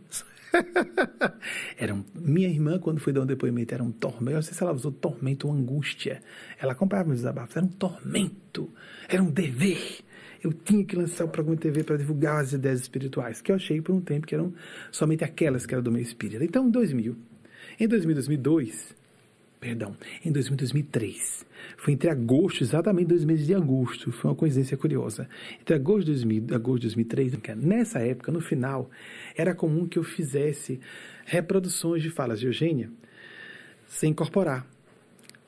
era 1.78 1.94
um, 1.94 2.04
minha 2.16 2.48
irmã, 2.48 2.80
quando 2.80 3.00
foi 3.00 3.14
dar 3.14 3.22
um 3.22 3.26
depoimento, 3.26 3.74
era 3.74 3.84
um 3.84 3.92
tormento. 3.92 4.32
Eu 4.32 4.36
não 4.36 4.42
sei 4.42 4.54
se 4.54 4.64
ela 4.64 4.74
usou 4.74 4.92
tormento 4.92 5.48
ou 5.48 5.54
angústia. 5.54 6.22
Ela 6.60 6.76
comprava 6.76 7.06
meus 7.06 7.20
desabafos. 7.20 7.56
Era 7.56 7.66
um 7.66 7.70
tormento. 7.70 8.72
Era 9.08 9.22
um 9.22 9.30
dever. 9.30 10.00
Eu 10.44 10.54
tinha 10.54 10.84
que 10.86 10.96
lançar 10.96 11.26
o 11.26 11.30
programa 11.30 11.56
de 11.56 11.64
TV 11.64 11.84
para 11.84 11.98
divulgar 11.98 12.42
as 12.42 12.54
ideias 12.54 12.82
espirituais, 12.82 13.42
que 13.42 13.52
eu 13.52 13.56
achei 13.56 13.82
por 13.82 13.94
um 13.94 14.02
tempo 14.02 14.28
que 14.28 14.36
eram 14.36 14.54
somente 14.92 15.24
aquelas 15.24 15.66
que 15.66 15.74
eram 15.74 15.84
do 15.84 15.92
meu 15.92 16.02
espírito. 16.02 16.44
Então, 16.44 16.68
em 16.68 16.72
2000, 16.72 17.16
em 17.80 17.88
2000, 17.88 18.16
2002, 18.16 18.96
perdão, 19.60 19.96
em 20.24 20.32
2000, 20.32 20.58
2003. 20.58 21.46
Foi 21.78 21.94
entre 21.94 22.10
agosto, 22.10 22.64
exatamente 22.64 23.08
dois 23.08 23.26
meses 23.26 23.46
de 23.46 23.54
agosto. 23.54 24.12
Foi 24.12 24.32
uma 24.32 24.36
coincidência 24.36 24.78
curiosa. 24.78 25.28
Entre 25.60 25.76
agosto 25.76 26.06
de 26.06 26.12
2000, 26.12 26.56
agosto 26.56 26.82
de 26.82 26.88
2003, 26.88 27.34
nessa 27.58 28.00
época, 28.00 28.32
no 28.32 28.42
final, 28.42 28.90
era 29.36 29.54
comum 29.54 29.88
que 29.88 29.98
eu 29.98 30.04
fizesse 30.04 30.80
reproduções 31.26 32.02
de 32.02 32.10
falas 32.10 32.40
de 32.40 32.46
Eugênia 32.46 32.90
sem 33.88 34.12
incorporar. 34.12 34.66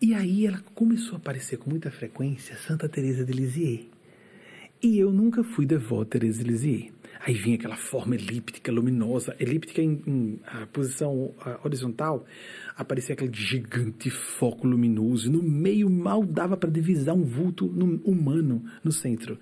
E 0.02 0.14
aí 0.14 0.46
ela 0.46 0.62
começou 0.74 1.16
a 1.16 1.18
aparecer 1.18 1.58
com 1.58 1.70
muita 1.70 1.92
frequência 1.92 2.56
Santa 2.56 2.88
Teresa 2.88 3.26
de 3.26 3.34
Lisieux. 3.34 3.88
E 4.82 4.98
eu 4.98 5.12
nunca 5.12 5.44
fui 5.44 5.66
devoto 5.66 6.04
a 6.04 6.20
Teresa 6.20 6.42
de 6.42 6.50
Lisieux. 6.50 6.99
Aí 7.20 7.34
vinha 7.34 7.56
aquela 7.56 7.76
forma 7.76 8.16
elíptica, 8.16 8.72
luminosa, 8.72 9.36
elíptica 9.40 9.82
em, 9.82 10.02
em 10.08 10.40
a 10.46 10.66
posição 10.68 11.36
a, 11.42 11.60
horizontal, 11.66 12.26
aparecia 12.76 13.14
aquele 13.14 13.34
gigante 13.34 14.10
foco 14.10 14.66
luminoso, 14.66 15.30
no 15.30 15.44
meio 15.44 15.90
mal 15.90 16.24
dava 16.26 16.56
para 16.56 16.70
divisar 16.70 17.14
um 17.14 17.24
vulto 17.24 17.68
no, 17.68 18.02
humano 18.06 18.64
no 18.84 18.92
centro. 18.92 19.38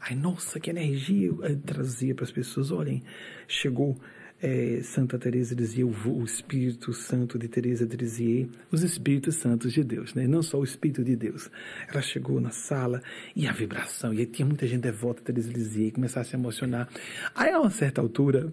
Aí, 0.00 0.16
nossa, 0.16 0.58
que 0.58 0.70
energia 0.70 1.26
eu, 1.26 1.44
eu 1.44 1.60
trazia 1.60 2.14
para 2.14 2.24
as 2.24 2.30
pessoas. 2.30 2.70
Olhem, 2.70 3.02
chegou 3.46 3.98
é, 4.40 4.80
Santa 4.82 5.18
Teresa 5.18 5.54
dizia 5.54 5.86
o, 5.86 5.90
o, 5.90 6.24
Espírito 6.24 6.92
Santo 6.92 7.38
de 7.38 7.48
Teresa 7.48 7.84
de 7.86 7.96
Lisieux, 7.96 8.48
os 8.70 8.82
Espíritos 8.82 9.36
Santos 9.36 9.72
de 9.72 9.82
Deus, 9.82 10.14
né? 10.14 10.26
não 10.26 10.42
só 10.42 10.58
o 10.58 10.64
Espírito 10.64 11.02
de 11.02 11.16
Deus. 11.16 11.50
Ela 11.88 12.00
chegou 12.00 12.40
na 12.40 12.50
sala 12.50 13.02
e 13.34 13.46
a 13.46 13.52
vibração, 13.52 14.14
e 14.14 14.20
aí 14.20 14.26
tinha 14.26 14.46
muita 14.46 14.66
gente 14.66 14.82
devota 14.82 15.20
a 15.20 15.24
Teresa 15.24 15.48
de 15.48 15.54
Lisieux, 15.54 15.92
começava 15.92 16.20
a 16.20 16.24
se 16.24 16.36
emocionar. 16.36 16.88
Aí 17.34 17.50
a 17.50 17.60
uma 17.60 17.70
certa 17.70 18.00
altura, 18.00 18.52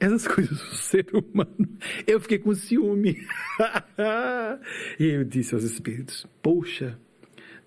essas 0.00 0.26
coisas 0.28 0.56
do 0.56 0.74
ser 0.74 1.06
humano, 1.12 1.68
eu 2.06 2.18
fiquei 2.18 2.38
com 2.38 2.54
ciúme. 2.54 3.26
e 4.98 5.04
eu 5.04 5.24
disse 5.24 5.54
aos 5.54 5.64
Espíritos, 5.64 6.26
poxa, 6.42 6.98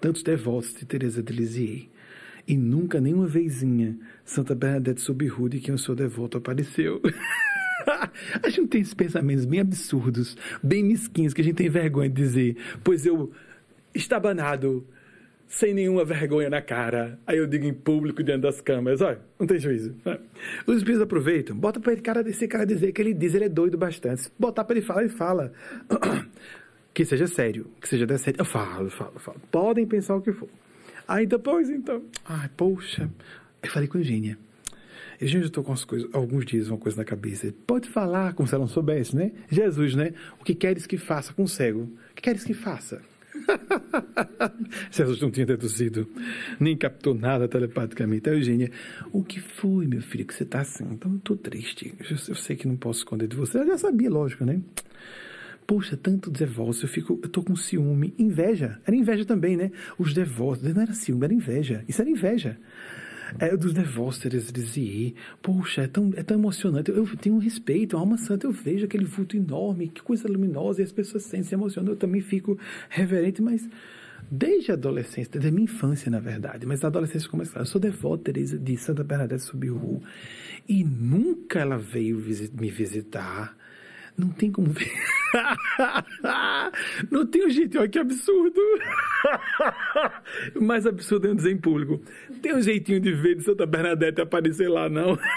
tantos 0.01 0.23
devotos 0.23 0.73
de 0.73 0.85
Teresa 0.85 1.21
de 1.21 1.33
Lisieux, 1.33 1.87
e 2.47 2.57
nunca, 2.57 2.99
nenhuma 2.99 3.27
vezinha, 3.27 3.95
Santa 4.25 4.55
Bernadette 4.55 5.01
Subiru, 5.01 5.47
de 5.47 5.59
quem 5.59 5.71
eu 5.71 5.77
sou 5.77 5.93
devoto, 5.93 6.39
apareceu. 6.39 6.99
a 8.43 8.49
gente 8.49 8.67
tem 8.67 8.81
esses 8.81 8.93
pensamentos 8.93 9.45
bem 9.45 9.59
absurdos, 9.59 10.37
bem 10.61 10.83
mesquinhos, 10.83 11.33
que 11.33 11.41
a 11.41 11.43
gente 11.43 11.55
tem 11.55 11.69
vergonha 11.69 12.09
de 12.09 12.15
dizer, 12.15 12.57
pois 12.83 13.05
eu 13.05 13.31
estabanado, 13.93 14.85
sem 15.47 15.73
nenhuma 15.73 16.05
vergonha 16.05 16.49
na 16.49 16.61
cara. 16.61 17.19
Aí 17.25 17.37
eu 17.37 17.47
digo 17.47 17.65
em 17.65 17.73
público, 17.73 18.23
diante 18.23 18.41
das 18.41 18.61
câmeras, 18.61 19.01
olha, 19.01 19.19
não 19.39 19.47
tem 19.47 19.57
juízo. 19.57 19.95
Os 20.65 20.77
espíritos 20.77 21.01
aproveitam, 21.01 21.55
bota 21.57 21.79
para 21.79 21.93
ele 21.93 22.01
cara 22.01 22.23
desse 22.23 22.47
cara 22.47 22.65
dizer 22.65 22.91
que 22.91 23.01
ele 23.01 23.13
diz, 23.13 23.33
ele 23.33 23.45
é 23.45 23.49
doido 23.49 23.77
bastante. 23.77 24.29
Botar 24.37 24.63
para 24.63 24.77
ele 24.77 24.85
falar, 24.85 25.01
ele 25.01 25.09
fala. 25.09 25.51
que 26.93 27.05
seja 27.05 27.27
sério, 27.27 27.71
que 27.81 27.87
seja 27.87 28.05
decente. 28.05 28.39
Eu 28.39 28.45
falo, 28.45 28.89
falo, 28.89 29.19
falo. 29.19 29.39
Podem 29.51 29.85
pensar 29.87 30.15
o 30.15 30.21
que 30.21 30.31
for. 30.31 30.49
Aí 31.07 31.25
depois, 31.25 31.69
então, 31.69 32.03
ai, 32.25 32.49
poxa, 32.55 33.09
eu 33.63 33.69
falei 33.69 33.87
com 33.87 33.97
Eugênia. 33.97 34.37
Eugênia, 35.19 35.43
eu 35.43 35.47
estou 35.47 35.63
com 35.63 35.73
as 35.73 35.83
coisas, 35.83 36.09
alguns 36.13 36.45
dias 36.45 36.69
uma 36.69 36.77
coisa 36.77 36.97
na 36.97 37.03
cabeça. 37.03 37.53
Pode 37.67 37.89
falar 37.89 38.33
como 38.33 38.47
se 38.47 38.55
ela 38.55 38.63
não 38.63 38.69
soubesse, 38.69 39.15
né? 39.15 39.31
Jesus, 39.49 39.93
né? 39.93 40.13
O 40.39 40.45
que 40.45 40.55
queres 40.55 40.87
que 40.87 40.97
faça 40.97 41.33
com 41.33 41.43
o 41.43 41.47
cego? 41.47 41.81
O 41.81 42.15
que 42.15 42.21
queres 42.21 42.45
que 42.45 42.53
faça? 42.53 43.01
Jesus 44.91 45.19
não 45.21 45.29
tinha 45.29 45.45
deduzido, 45.45 46.07
nem 46.59 46.75
captou 46.77 47.13
nada 47.13 47.47
telepaticamente. 47.47 48.29
A 48.29 48.33
Eugênia, 48.33 48.71
o 49.11 49.23
que 49.23 49.39
foi, 49.41 49.87
meu 49.87 50.01
filho, 50.01 50.25
que 50.25 50.33
você 50.33 50.43
está 50.43 50.61
assim? 50.61 50.85
Então, 50.91 51.11
eu 51.11 51.17
estou 51.17 51.35
triste. 51.35 51.93
Eu, 51.99 52.17
eu 52.29 52.35
sei 52.35 52.55
que 52.55 52.67
não 52.67 52.77
posso 52.77 52.99
esconder 52.99 53.27
de 53.27 53.35
você. 53.35 53.59
Eu 53.59 53.67
já 53.67 53.77
sabia, 53.77 54.09
lógico, 54.09 54.45
né? 54.45 54.61
Poxa, 55.67 55.95
tanto 55.95 56.31
divórcio, 56.31 56.85
eu 56.85 56.89
fico, 56.89 57.19
eu 57.21 57.29
tô 57.29 57.43
com 57.43 57.55
ciúme, 57.55 58.13
inveja. 58.17 58.79
Era 58.85 58.95
inveja 58.95 59.25
também, 59.25 59.55
né? 59.55 59.71
Os 59.99 60.13
divórcios, 60.13 60.73
não 60.73 60.81
era 60.81 60.93
ciúme, 60.93 61.25
era 61.25 61.33
inveja. 61.33 61.83
Isso 61.87 62.01
era 62.01 62.09
inveja. 62.09 62.57
É, 63.37 63.55
dos 63.55 63.73
divórcios, 63.73 64.51
dizia, 64.51 65.13
poxa, 65.41 65.83
é 65.83 65.87
tão, 65.87 66.11
é 66.15 66.23
tão 66.23 66.37
emocionante. 66.37 66.89
Eu, 66.89 67.05
tenho 67.17 67.35
um 67.35 67.39
respeito, 67.39 67.95
a 67.95 67.99
alma 67.99 68.17
santa, 68.17 68.47
eu 68.47 68.51
vejo 68.51 68.85
aquele 68.85 69.05
vulto 69.05 69.35
enorme, 69.37 69.89
que 69.89 70.01
coisa 70.01 70.27
luminosa, 70.27 70.81
e 70.81 70.83
as 70.83 70.91
pessoas 70.91 71.23
sentem, 71.23 71.43
se 71.43 71.55
emocionam. 71.55 71.91
Eu 71.91 71.97
também 71.97 72.21
fico 72.21 72.57
reverente, 72.89 73.41
mas 73.41 73.67
desde 74.31 74.71
a 74.71 74.73
adolescência, 74.73 75.31
desde 75.31 75.49
a 75.49 75.51
minha 75.51 75.65
infância, 75.65 76.09
na 76.09 76.19
verdade, 76.19 76.65
mas 76.65 76.81
na 76.81 76.87
adolescência 76.87 77.29
começou. 77.29 77.61
Eu 77.61 77.65
sou 77.65 77.79
devota 77.79 78.31
de 78.31 78.77
Santa 78.77 79.03
Bernadette 79.03 79.43
Subiru 79.43 80.01
e 80.67 80.83
nunca 80.83 81.59
ela 81.59 81.77
veio 81.77 82.17
me 82.53 82.69
visitar. 82.69 83.55
Não 84.17 84.29
tem 84.29 84.51
como 84.51 84.69
ver. 84.69 84.91
Não 87.11 87.25
tem 87.25 87.49
jeitinho, 87.49 87.81
olha 87.81 87.89
que 87.89 87.99
absurdo. 87.99 88.61
Mais 90.61 90.85
absurdo 90.85 91.27
é 91.27 91.33
dizer 91.33 91.51
em 91.51 91.57
público. 91.57 92.01
Tem 92.41 92.55
um 92.55 92.61
jeitinho 92.61 92.99
de 92.99 93.13
ver 93.13 93.35
de 93.35 93.43
Santa 93.43 93.65
Bernadette 93.65 94.21
aparecer 94.21 94.69
lá, 94.69 94.89
não. 94.89 95.17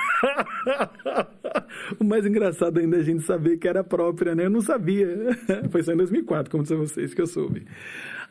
O 1.99 2.05
mais 2.05 2.25
engraçado 2.25 2.79
ainda 2.79 2.97
é 2.97 3.01
a 3.01 3.03
gente 3.03 3.23
saber 3.23 3.57
que 3.57 3.67
era 3.67 3.83
própria, 3.83 4.35
né? 4.35 4.45
Eu 4.47 4.51
não 4.51 4.61
sabia. 4.61 5.09
Foi 5.71 5.83
só 5.83 5.93
em 5.93 5.97
2004, 5.97 6.51
como 6.51 6.63
disse 6.63 6.75
a 6.75 6.77
vocês, 6.77 7.15
que 7.15 7.21
eu 7.21 7.27
soube. 7.27 7.67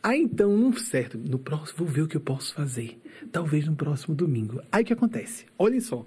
Aí 0.02 0.20
então, 0.20 0.56
num 0.58 0.74
certo, 0.74 1.18
no 1.18 1.38
próximo, 1.38 1.80
vou 1.80 1.88
ver 1.88 2.02
o 2.02 2.08
que 2.08 2.18
eu 2.18 2.22
posso 2.22 2.54
fazer. 2.56 3.00
Talvez 3.32 3.68
no 3.68 3.76
próximo 3.76 4.16
domingo. 4.16 4.62
Aí 4.72 4.84
o 4.84 4.86
que 4.86 4.94
acontece? 4.94 5.46
Olhem 5.58 5.80
só. 5.80 6.06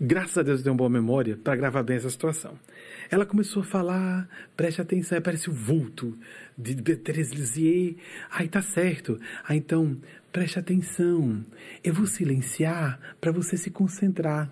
Graças 0.00 0.36
a 0.38 0.42
Deus 0.42 0.60
eu 0.60 0.64
tenho 0.64 0.72
uma 0.72 0.78
boa 0.78 0.90
memória 0.90 1.36
para 1.36 1.54
gravar 1.54 1.82
bem 1.82 1.96
essa 1.96 2.10
situação. 2.10 2.58
Ela 3.10 3.24
começou 3.24 3.62
a 3.62 3.64
falar, 3.64 4.28
preste 4.56 4.80
atenção, 4.80 5.16
aparece 5.16 5.48
o 5.48 5.52
vulto 5.52 6.18
de 6.58 6.74
Therese 6.96 7.34
Lisier. 7.34 7.94
Aí 8.30 8.48
tá 8.48 8.60
certo. 8.60 9.18
Aí 9.46 9.58
então, 9.58 9.96
preste 10.32 10.58
atenção. 10.58 11.44
Eu 11.82 11.94
vou 11.94 12.06
silenciar 12.06 12.98
para 13.20 13.30
você 13.30 13.56
se 13.56 13.70
concentrar. 13.70 14.50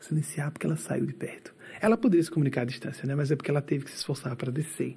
Silenciar 0.00 0.50
porque 0.50 0.66
ela 0.66 0.76
saiu 0.76 1.06
de 1.06 1.14
perto. 1.14 1.54
Ela 1.80 1.96
poderia 1.96 2.22
se 2.22 2.30
comunicar 2.30 2.62
à 2.62 2.64
distância, 2.64 3.06
né? 3.06 3.14
Mas 3.14 3.30
é 3.30 3.36
porque 3.36 3.50
ela 3.50 3.62
teve 3.62 3.84
que 3.84 3.90
se 3.90 3.96
esforçar 3.96 4.36
para 4.36 4.52
descer. 4.52 4.96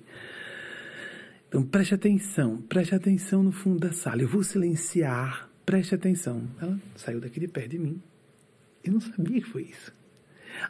Então 1.48 1.64
preste 1.64 1.96
atenção, 1.96 2.58
preste 2.58 2.94
atenção 2.94 3.42
no 3.42 3.52
fundo 3.52 3.80
da 3.80 3.92
sala. 3.92 4.22
Eu 4.22 4.28
vou 4.28 4.44
silenciar, 4.44 5.50
preste 5.66 5.96
atenção. 5.96 6.48
Ela 6.62 6.80
saiu 6.96 7.20
daqui 7.20 7.40
de 7.40 7.48
perto 7.48 7.70
de 7.70 7.80
mim. 7.80 8.02
Eu 8.86 8.94
não 8.94 9.02
sabia 9.02 9.42
que 9.42 9.50
foi 9.50 9.64
isso. 9.64 9.94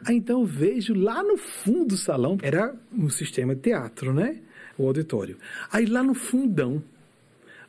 Aí 0.04 0.16
então 0.16 0.40
eu 0.40 0.46
vejo 0.46 0.94
lá 0.94 1.22
no 1.22 1.36
fundo 1.36 1.86
do 1.86 1.96
salão, 1.96 2.38
era 2.42 2.74
no 2.90 3.10
sistema 3.10 3.54
teatro, 3.54 4.12
né? 4.12 4.40
O 4.78 4.86
auditório. 4.86 5.36
Aí 5.70 5.86
lá 5.86 6.02
no 6.02 6.14
fundão, 6.14 6.82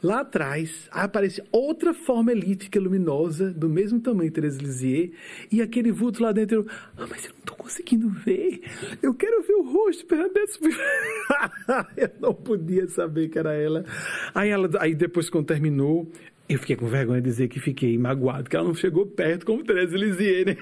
lá 0.02 0.22
atrás, 0.22 0.88
aparece 0.92 1.42
outra 1.52 1.94
forma 1.94 2.32
elíptica 2.32 2.80
luminosa, 2.80 3.52
do 3.52 3.70
mesmo 3.70 4.00
tamanho 4.00 4.32
Thérèse 4.32 4.60
Lisier, 4.60 5.12
e 5.52 5.62
aquele 5.62 5.92
vulto 5.92 6.22
lá 6.22 6.32
dentro. 6.32 6.66
Ah, 6.98 7.06
mas 7.10 7.26
eu 7.26 7.32
não 7.32 7.40
estou 7.40 7.56
conseguindo 7.56 8.10
ver. 8.10 8.62
Eu 9.02 9.14
quero 9.14 9.42
ver 9.44 9.54
o 9.54 9.64
rosto 9.64 10.06
Bernadette. 10.08 10.60
eu 11.96 12.10
não 12.20 12.34
podia 12.34 12.88
saber 12.88 13.30
que 13.30 13.40
era 13.40 13.54
ela. 13.54 13.86
Aí, 14.34 14.50
ela, 14.50 14.70
aí 14.80 14.96
depois, 14.96 15.30
quando 15.30 15.46
terminou, 15.46 16.12
eu 16.50 16.60
fiquei 16.60 16.76
com 16.78 16.88
vergonha 16.88 17.20
de 17.22 17.28
dizer 17.28 17.50
que 17.50 17.60
fiquei 17.60 17.98
magoado, 17.98 18.50
que 18.50 18.56
ela 18.56 18.66
não 18.66 18.74
chegou 18.74 19.06
perto 19.06 19.46
como 19.46 19.64
Teresa 19.64 19.98
né? 19.98 20.58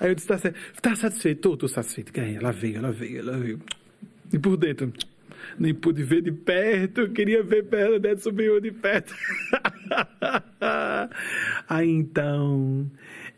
Aí 0.00 0.08
eu 0.10 0.14
disse, 0.14 0.26
tá, 0.26 0.36
tá 0.82 0.96
satisfeito? 0.96 1.40
Tô, 1.40 1.56
tô 1.56 1.68
satisfeito. 1.68 2.12
Ganhei. 2.12 2.36
Ela 2.36 2.50
veio, 2.50 2.78
ela 2.78 2.90
veio, 2.90 3.20
ela 3.20 3.38
veio. 3.38 3.60
E 4.32 4.38
por 4.38 4.56
dentro, 4.56 4.92
nem 5.58 5.72
pude 5.72 6.02
ver 6.02 6.22
de 6.22 6.32
perto, 6.32 7.10
queria 7.10 7.42
ver 7.42 7.64
perto, 7.64 8.00
né? 8.02 8.16
subiu 8.16 8.60
de 8.60 8.72
perto. 8.72 9.14
Aí 11.68 11.88
então, 11.88 12.90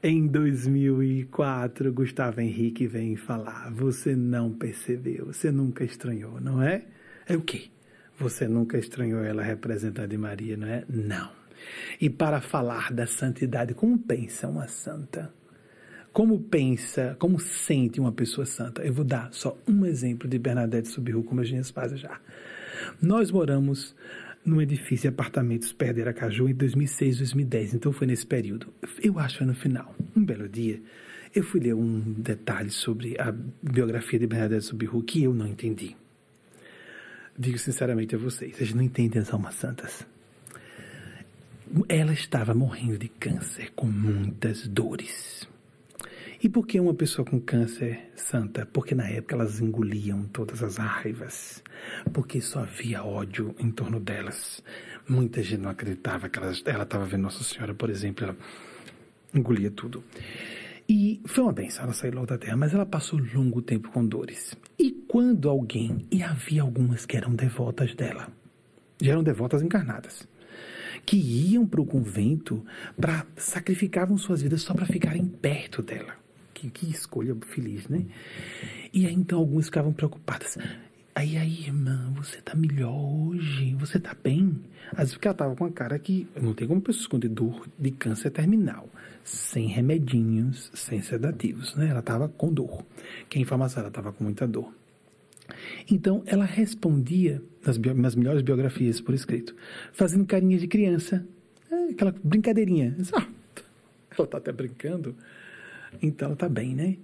em 0.02 0.26
2004, 0.26 1.92
Gustavo 1.92 2.40
Henrique 2.40 2.86
vem 2.86 3.16
falar, 3.16 3.70
você 3.70 4.16
não 4.16 4.50
percebeu, 4.50 5.26
você 5.26 5.50
nunca 5.50 5.84
estranhou, 5.84 6.40
não 6.40 6.62
é? 6.62 6.84
É 7.28 7.36
o 7.36 7.40
quê? 7.40 7.71
Você 8.22 8.46
nunca 8.46 8.78
estranhou 8.78 9.24
ela 9.24 9.42
representando 9.42 10.16
Maria, 10.16 10.56
não 10.56 10.68
é? 10.68 10.84
Não. 10.88 11.28
E 12.00 12.08
para 12.08 12.40
falar 12.40 12.92
da 12.92 13.04
santidade, 13.04 13.74
como 13.74 13.98
pensa 13.98 14.46
uma 14.46 14.68
santa? 14.68 15.34
Como 16.12 16.38
pensa, 16.38 17.16
como 17.18 17.40
sente 17.40 17.98
uma 17.98 18.12
pessoa 18.12 18.46
santa? 18.46 18.80
Eu 18.82 18.92
vou 18.92 19.04
dar 19.04 19.32
só 19.32 19.58
um 19.66 19.84
exemplo 19.84 20.28
de 20.28 20.38
Bernadette 20.38 20.86
Subiru, 20.86 21.24
como 21.24 21.40
a 21.40 21.44
gente 21.44 21.72
faz 21.72 21.98
já. 21.98 22.20
Nós 23.02 23.32
moramos 23.32 23.92
num 24.44 24.62
edifício 24.62 25.10
de 25.10 25.14
apartamentos 25.14 25.72
perto 25.72 25.96
de 25.96 26.02
Aracaju 26.02 26.48
em 26.48 26.54
2006, 26.54 27.18
2010, 27.18 27.74
então 27.74 27.92
foi 27.92 28.06
nesse 28.06 28.24
período. 28.24 28.68
Eu 29.02 29.18
acho 29.18 29.38
que 29.38 29.44
no 29.44 29.54
final, 29.54 29.96
um 30.14 30.24
belo 30.24 30.48
dia, 30.48 30.80
eu 31.34 31.42
fui 31.42 31.58
ler 31.58 31.74
um 31.74 31.98
detalhe 32.18 32.70
sobre 32.70 33.20
a 33.20 33.34
biografia 33.60 34.20
de 34.20 34.28
Bernadette 34.28 34.66
Subiru 34.66 35.02
que 35.02 35.24
eu 35.24 35.34
não 35.34 35.48
entendi 35.48 35.96
digo 37.38 37.58
sinceramente 37.58 38.14
a 38.14 38.18
vocês, 38.18 38.56
vocês 38.56 38.74
não 38.74 38.82
entendem 38.82 39.20
as 39.20 39.32
almas 39.32 39.54
santas. 39.54 40.06
Ela 41.88 42.12
estava 42.12 42.54
morrendo 42.54 42.98
de 42.98 43.08
câncer, 43.08 43.72
com 43.74 43.86
muitas 43.86 44.66
dores. 44.68 45.48
E 46.42 46.48
por 46.48 46.66
que 46.66 46.78
uma 46.80 46.92
pessoa 46.92 47.24
com 47.24 47.40
câncer 47.40 48.10
santa? 48.16 48.66
Porque 48.66 48.94
na 48.94 49.08
época 49.08 49.34
elas 49.34 49.60
engoliam 49.60 50.24
todas 50.24 50.62
as 50.62 50.76
raivas, 50.76 51.62
porque 52.12 52.40
só 52.40 52.60
havia 52.60 53.04
ódio 53.04 53.54
em 53.60 53.70
torno 53.70 54.00
delas. 54.00 54.62
Muita 55.08 55.40
gente 55.42 55.60
não 55.60 55.70
acreditava 55.70 56.28
que 56.28 56.38
ela 56.38 56.50
estava 56.50 57.04
vendo 57.06 57.22
Nossa 57.22 57.44
Senhora, 57.44 57.72
por 57.74 57.88
exemplo, 57.88 58.24
ela 58.24 58.36
engolia 59.32 59.70
tudo. 59.70 60.02
Foi 61.32 61.44
uma 61.44 61.52
benção 61.54 61.84
ela 61.84 61.94
sair 61.94 62.10
logo 62.10 62.26
da 62.26 62.36
terra, 62.36 62.58
mas 62.58 62.74
ela 62.74 62.84
passou 62.84 63.18
longo 63.18 63.62
tempo 63.62 63.90
com 63.90 64.06
dores. 64.06 64.54
E 64.78 64.90
quando 65.08 65.48
alguém, 65.48 66.06
e 66.10 66.22
havia 66.22 66.60
algumas 66.60 67.06
que 67.06 67.16
eram 67.16 67.34
devotas 67.34 67.94
dela, 67.94 68.28
já 69.00 69.12
eram 69.12 69.22
devotas 69.22 69.62
encarnadas, 69.62 70.28
que 71.06 71.16
iam 71.16 71.66
para 71.66 71.80
o 71.80 71.86
convento 71.86 72.62
para 73.00 73.24
sacrificavam 73.34 74.18
suas 74.18 74.42
vidas 74.42 74.60
só 74.60 74.74
para 74.74 74.84
ficarem 74.84 75.24
perto 75.24 75.80
dela. 75.80 76.14
Que, 76.52 76.68
que 76.68 76.90
escolha 76.90 77.34
feliz, 77.46 77.88
né? 77.88 78.04
E 78.92 79.06
aí 79.06 79.14
então 79.14 79.38
algumas 79.38 79.64
ficavam 79.64 79.90
preocupadas. 79.90 80.58
Aí, 81.14 81.36
aí, 81.36 81.64
irmã, 81.64 82.10
você 82.16 82.40
tá 82.40 82.54
melhor 82.54 82.94
hoje? 82.94 83.74
Você 83.74 84.00
tá 84.00 84.16
bem? 84.24 84.58
Às 84.92 85.10
vezes 85.10 85.18
ela 85.22 85.34
tava 85.34 85.54
com 85.54 85.66
a 85.66 85.70
cara 85.70 85.98
que 85.98 86.26
não 86.40 86.54
tem 86.54 86.66
como 86.66 86.80
pessoa 86.80 87.02
esconder 87.02 87.28
dor 87.28 87.68
de 87.78 87.90
câncer 87.90 88.30
terminal, 88.30 88.88
sem 89.22 89.66
remedinhos, 89.66 90.70
sem 90.72 91.02
sedativos, 91.02 91.76
né? 91.76 91.88
Ela 91.88 92.00
tava 92.00 92.28
com 92.30 92.50
dor. 92.52 92.82
Quem 93.28 93.42
informação, 93.42 93.82
ela 93.82 93.90
tava 93.90 94.10
com 94.10 94.24
muita 94.24 94.48
dor. 94.48 94.72
Então, 95.90 96.22
ela 96.24 96.46
respondia 96.46 97.42
nas, 97.64 97.76
nas 97.78 98.14
melhores 98.14 98.40
biografias 98.40 98.98
por 98.98 99.14
escrito, 99.14 99.54
fazendo 99.92 100.24
carinha 100.24 100.58
de 100.58 100.66
criança, 100.66 101.26
é, 101.70 101.90
aquela 101.90 102.14
brincadeirinha. 102.24 102.96
Ela 104.18 104.26
tá 104.26 104.38
até 104.38 104.50
brincando, 104.50 105.14
então 106.00 106.28
ela 106.28 106.36
tá 106.36 106.48
bem, 106.48 106.74
né? 106.74 106.96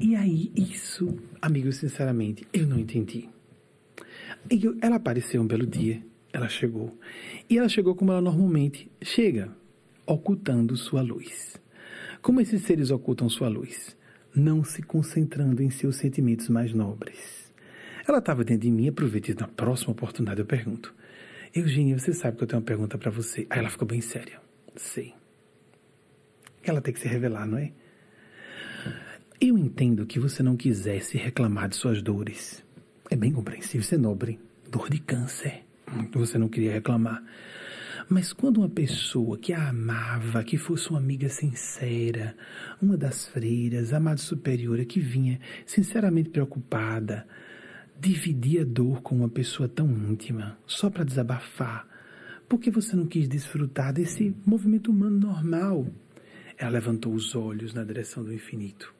E 0.00 0.14
aí, 0.14 0.52
isso, 0.54 1.18
amigos, 1.42 1.76
sinceramente, 1.76 2.46
eu 2.52 2.66
não 2.68 2.78
entendi. 2.78 3.28
Eu, 4.48 4.76
ela 4.80 4.94
apareceu 4.94 5.42
um 5.42 5.46
belo 5.46 5.66
dia, 5.66 6.00
ela 6.32 6.48
chegou. 6.48 6.96
E 7.50 7.58
ela 7.58 7.68
chegou 7.68 7.96
como 7.96 8.12
ela 8.12 8.20
normalmente 8.20 8.88
chega, 9.02 9.50
ocultando 10.06 10.76
sua 10.76 11.02
luz. 11.02 11.60
Como 12.22 12.40
esses 12.40 12.62
seres 12.62 12.92
ocultam 12.92 13.28
sua 13.28 13.48
luz? 13.48 13.96
Não 14.32 14.62
se 14.62 14.82
concentrando 14.82 15.62
em 15.62 15.70
seus 15.70 15.96
sentimentos 15.96 16.48
mais 16.48 16.72
nobres. 16.72 17.52
Ela 18.06 18.18
estava 18.18 18.44
dentro 18.44 18.62
de 18.62 18.70
mim, 18.70 18.88
aproveitei 18.88 19.34
na 19.34 19.48
próxima 19.48 19.90
oportunidade, 19.90 20.38
eu 20.38 20.46
pergunto. 20.46 20.94
Eugênia, 21.52 21.98
você 21.98 22.12
sabe 22.12 22.36
que 22.36 22.44
eu 22.44 22.46
tenho 22.46 22.60
uma 22.60 22.66
pergunta 22.66 22.96
para 22.96 23.10
você. 23.10 23.48
Aí 23.50 23.58
ela 23.58 23.68
ficou 23.68 23.88
bem 23.88 24.00
séria. 24.00 24.40
Sei. 24.76 25.12
Ela 26.62 26.80
tem 26.80 26.94
que 26.94 27.00
se 27.00 27.08
revelar, 27.08 27.46
não 27.46 27.58
é? 27.58 27.72
Eu 29.40 29.56
entendo 29.56 30.04
que 30.04 30.18
você 30.18 30.42
não 30.42 30.56
quisesse 30.56 31.16
reclamar 31.16 31.68
de 31.68 31.76
suas 31.76 32.02
dores. 32.02 32.64
É 33.08 33.14
bem 33.14 33.32
compreensível, 33.32 33.86
você 33.86 33.94
é 33.94 33.98
nobre. 33.98 34.40
Dor 34.68 34.90
de 34.90 34.98
câncer. 34.98 35.62
Você 36.12 36.36
não 36.36 36.48
queria 36.48 36.72
reclamar. 36.72 37.22
Mas 38.08 38.32
quando 38.32 38.58
uma 38.58 38.68
pessoa 38.68 39.38
que 39.38 39.52
a 39.52 39.68
amava, 39.68 40.42
que 40.42 40.58
fosse 40.58 40.90
uma 40.90 40.98
amiga 40.98 41.28
sincera, 41.28 42.34
uma 42.82 42.96
das 42.96 43.28
freiras, 43.28 43.92
amada 43.92 44.16
superiora, 44.16 44.84
que 44.84 44.98
vinha 44.98 45.38
sinceramente 45.64 46.30
preocupada, 46.30 47.24
dividia 47.96 48.62
a 48.62 48.64
dor 48.64 49.02
com 49.02 49.14
uma 49.14 49.28
pessoa 49.28 49.68
tão 49.68 49.88
íntima, 49.88 50.58
só 50.66 50.90
para 50.90 51.04
desabafar, 51.04 51.86
por 52.48 52.58
que 52.58 52.72
você 52.72 52.96
não 52.96 53.06
quis 53.06 53.28
desfrutar 53.28 53.92
desse 53.92 54.34
movimento 54.44 54.90
humano 54.90 55.16
normal? 55.16 55.86
Ela 56.56 56.70
levantou 56.70 57.14
os 57.14 57.36
olhos 57.36 57.72
na 57.72 57.84
direção 57.84 58.24
do 58.24 58.34
infinito 58.34 58.97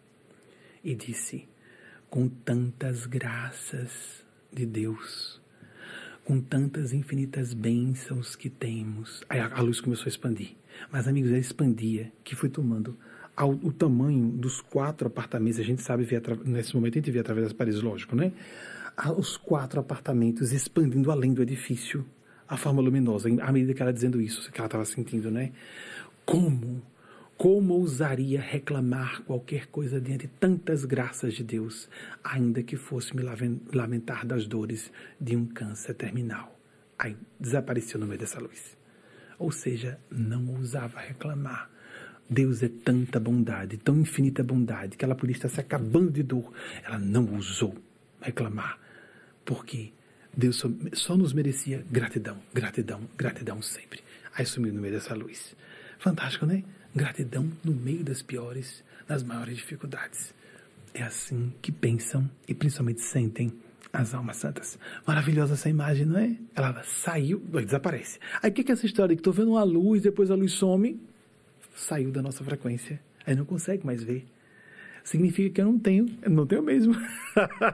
e 0.91 0.95
disse: 0.95 1.47
com 2.09 2.29
tantas 2.29 3.05
graças 3.07 4.25
de 4.53 4.65
Deus, 4.65 5.41
com 6.25 6.41
tantas 6.41 6.93
infinitas 6.93 7.53
bênçãos 7.53 8.35
que 8.35 8.49
temos. 8.49 9.23
Aí 9.29 9.39
a 9.39 9.61
luz 9.61 9.81
começou 9.81 10.07
a 10.07 10.09
expandir. 10.09 10.57
Mas, 10.91 11.07
amigos, 11.07 11.31
ela 11.31 11.39
expandia, 11.39 12.11
que 12.25 12.35
foi 12.35 12.49
tomando 12.49 12.97
ao, 13.37 13.51
o 13.51 13.73
tamanho 13.73 14.29
dos 14.31 14.61
quatro 14.61 15.09
apartamentos. 15.09 15.61
A 15.61 15.63
gente 15.63 15.83
sabe, 15.83 16.05
ver, 16.05 16.23
nesse 16.45 16.75
momento 16.75 16.95
a 16.95 17.01
gente 17.01 17.11
vê 17.11 17.19
através 17.19 17.47
das 17.47 17.53
paredes, 17.53 17.83
lógico, 17.83 18.17
né? 18.17 18.33
Os 19.17 19.37
quatro 19.37 19.79
apartamentos 19.79 20.53
expandindo 20.53 21.11
além 21.11 21.33
do 21.33 21.43
edifício 21.43 22.05
a 22.49 22.57
forma 22.57 22.81
luminosa, 22.81 23.29
à 23.43 23.53
medida 23.53 23.75
que 23.75 23.83
ela 23.83 23.93
dizendo 23.93 24.21
isso, 24.21 24.51
que 24.51 24.59
ela 24.59 24.67
estava 24.67 24.85
sentindo, 24.85 25.31
né? 25.31 25.53
Como? 26.25 26.83
Como 27.39 27.75
ousaria 27.75 28.41
reclamar 28.41 29.23
qualquer 29.23 29.67
coisa 29.69 30.01
diante 30.01 30.27
de 30.27 30.33
tantas 30.41 30.85
graças 30.85 31.35
de 31.35 31.45
Deus, 31.45 31.89
ainda 32.25 32.65
que 32.65 32.77
fosse 32.77 33.15
me 33.15 33.23
lamentar 33.73 34.27
das 34.27 34.45
dores 34.45 34.91
de 35.21 35.37
um 35.37 35.47
câncer 35.47 35.95
terminal? 35.95 36.59
Aí 36.99 37.17
desapareceu 37.39 38.01
no 38.01 38.09
meio 38.09 38.19
dessa 38.19 38.41
luz. 38.41 38.77
Ou 39.39 39.53
seja, 39.53 40.01
não 40.11 40.49
ousava 40.49 40.99
reclamar. 40.99 41.71
Deus 42.29 42.61
é 42.61 42.69
tanta 42.69 43.21
bondade, 43.21 43.77
tão 43.77 44.01
infinita 44.01 44.43
bondade, 44.43 44.97
que 44.97 45.05
ela 45.05 45.15
podia 45.15 45.37
estar 45.37 45.49
se 45.49 45.61
acabando 45.61 46.11
de 46.11 46.25
dor. 46.25 46.53
Ela 46.85 46.99
não 46.99 47.35
ousou 47.35 47.73
reclamar. 48.21 48.81
Por 49.45 49.65
quê? 49.65 49.93
Deus 50.37 50.57
só, 50.57 50.69
só, 50.93 51.17
nos 51.17 51.33
merecia 51.33 51.85
gratidão, 51.89 52.39
gratidão, 52.53 53.01
gratidão 53.17 53.63
sempre. 53.63 54.01
Aí 54.35 54.45
sumiu 54.45 54.75
no 54.75 54.81
meio 54.81 54.95
dessa 54.95 55.15
luz. 55.15 55.55
Fantástico, 56.01 56.45
né? 56.45 56.65
Gratidão 56.99 57.49
no 57.65 57.73
meio 57.73 58.03
das 58.03 58.23
piores, 58.23 58.83
das 59.07 59.23
maiores 59.23 59.57
dificuldades. 59.57 60.35
É 60.93 61.03
assim 61.03 61.53
que 61.63 61.71
pensam 61.71 62.29
e 62.49 62.53
principalmente 62.53 63.03
sentem 63.03 63.53
as 63.93 64.13
almas 64.15 64.37
santas. 64.37 64.77
Maravilhosa 65.07 65.55
essa 65.55 65.69
imagem, 65.69 66.07
não 66.07 66.19
é? 66.19 66.37
Ela 66.57 66.83
saiu, 66.83 67.39
desaparece. 67.39 68.19
Aí 68.43 68.51
o 68.51 68.53
que 68.53 68.69
é 68.69 68.75
essa 68.75 68.85
história? 68.85 69.15
Que 69.15 69.21
estou 69.21 69.33
vendo 69.33 69.53
uma 69.53 69.63
luz, 69.63 70.03
depois 70.03 70.29
a 70.31 70.35
luz 70.35 70.53
some, 70.53 71.01
saiu 71.75 72.11
da 72.11 72.21
nossa 72.21 72.43
frequência. 72.43 73.01
Aí 73.25 73.37
não 73.37 73.45
consegue 73.45 73.87
mais 73.87 74.03
ver 74.03 74.27
significa 75.05 75.55
que 75.55 75.61
eu 75.61 75.65
não 75.65 75.79
tenho, 75.79 76.07
eu 76.21 76.31
não 76.31 76.47
tenho 76.47 76.63
mesmo 76.63 76.95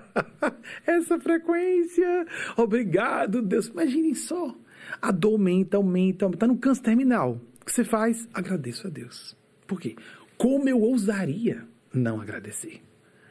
essa 0.87 1.19
frequência. 1.19 2.26
Obrigado, 2.57 3.43
Deus. 3.43 3.66
Imaginem 3.66 4.14
só. 4.14 4.54
A 5.02 5.11
dor 5.11 5.33
aumenta, 5.33 5.76
aumenta, 5.76 6.25
aumenta. 6.25 6.37
Está 6.37 6.47
no 6.47 6.59
câncer 6.59 6.83
terminal. 6.83 7.40
Que 7.64 7.73
você 7.73 7.85
faz? 7.85 8.28
Agradeço 8.33 8.87
a 8.87 8.90
Deus. 8.90 9.37
Por 9.66 9.80
quê? 9.80 9.97
Como 10.37 10.68
eu 10.68 10.80
ousaria 10.80 11.66
não 11.92 12.21
agradecer? 12.21 12.83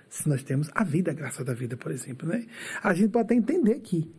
Se 0.09 0.27
nós 0.29 0.43
temos 0.43 0.69
a 0.73 0.83
vida, 0.83 1.11
a 1.11 1.13
graça 1.13 1.43
da 1.43 1.53
vida, 1.53 1.75
por 1.75 1.91
exemplo, 1.91 2.27
né? 2.27 2.45
A 2.81 2.93
gente 2.93 3.11
pode 3.11 3.25
até 3.25 3.35
entender 3.35 3.73
aqui, 3.73 4.11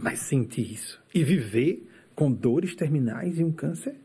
mas 0.00 0.20
sentir 0.20 0.72
isso 0.72 1.02
e 1.14 1.22
viver 1.22 1.86
com 2.14 2.32
dores 2.32 2.74
terminais 2.74 3.38
e 3.38 3.44
um 3.44 3.52
câncer 3.52 3.96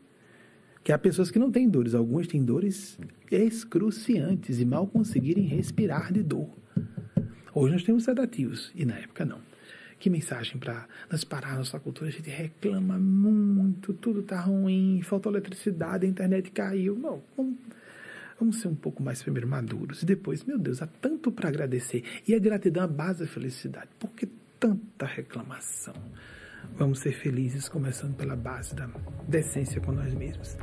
que 0.84 0.92
há 0.92 0.98
pessoas 0.98 1.30
que 1.30 1.38
não 1.38 1.50
têm 1.50 1.68
dores, 1.68 1.94
algumas 1.94 2.26
têm 2.26 2.42
dores 2.42 2.98
excruciantes 3.30 4.58
e 4.60 4.64
mal 4.64 4.86
conseguirem 4.86 5.44
respirar 5.44 6.12
de 6.12 6.22
dor. 6.22 6.48
Hoje 7.54 7.72
nós 7.72 7.82
temos 7.82 8.04
sedativos 8.04 8.72
e 8.74 8.84
na 8.84 8.98
época 8.98 9.24
não. 9.24 9.47
Que 9.98 10.08
mensagem 10.08 10.58
para 10.58 10.86
nós 11.10 11.24
parar 11.24 11.56
nossa 11.56 11.78
cultura? 11.80 12.08
A 12.08 12.12
gente 12.12 12.30
reclama 12.30 12.98
muito, 12.98 13.92
tudo 13.92 14.20
está 14.20 14.40
ruim, 14.40 15.00
faltou 15.02 15.32
eletricidade, 15.32 16.06
a 16.06 16.08
internet 16.08 16.50
caiu. 16.52 16.96
Não, 16.96 17.22
vamos, 17.36 17.56
vamos 18.38 18.60
ser 18.60 18.68
um 18.68 18.74
pouco 18.74 19.02
mais 19.02 19.22
primeiro 19.22 19.48
maduros 19.48 20.02
e 20.02 20.06
depois, 20.06 20.44
meu 20.44 20.58
Deus, 20.58 20.80
há 20.82 20.86
tanto 20.86 21.32
para 21.32 21.48
agradecer. 21.48 22.04
E 22.26 22.34
a 22.34 22.38
gratidão 22.38 22.82
é 22.82 22.86
a 22.86 22.88
base 22.88 23.20
da 23.20 23.26
felicidade. 23.26 23.88
Por 23.98 24.12
que 24.12 24.28
tanta 24.60 25.04
reclamação? 25.04 25.94
Vamos 26.76 27.00
ser 27.00 27.12
felizes, 27.12 27.68
começando 27.68 28.14
pela 28.14 28.36
base 28.36 28.74
da 28.74 28.88
decência 29.26 29.80
com 29.80 29.90
nós 29.90 30.14
mesmos. 30.14 30.56